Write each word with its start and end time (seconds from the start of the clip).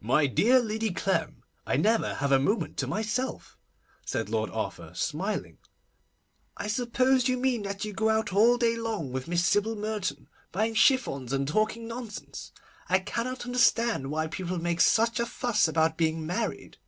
'My 0.00 0.26
dear 0.26 0.58
Lady 0.58 0.90
Clem, 0.90 1.42
I 1.66 1.76
never 1.76 2.14
have 2.14 2.32
a 2.32 2.38
moment 2.38 2.78
to 2.78 2.86
myself,' 2.86 3.58
said 4.06 4.30
Lord 4.30 4.48
Arthur, 4.48 4.94
smiling. 4.94 5.58
'I 6.56 6.66
suppose 6.68 7.28
you 7.28 7.36
mean 7.36 7.64
that 7.64 7.84
you 7.84 7.92
go 7.92 8.08
about 8.08 8.32
all 8.32 8.56
day 8.56 8.76
long 8.78 9.12
with 9.12 9.28
Miss 9.28 9.44
Sybil 9.46 9.76
Merton, 9.76 10.28
buying 10.50 10.72
chiffons 10.72 11.34
and 11.34 11.46
talking 11.46 11.86
nonsense? 11.86 12.52
I 12.88 13.00
cannot 13.00 13.44
understand 13.44 14.10
why 14.10 14.28
people 14.28 14.58
make 14.58 14.80
such 14.80 15.20
a 15.20 15.26
fuss 15.26 15.68
about 15.68 15.98
being 15.98 16.24
married. 16.24 16.78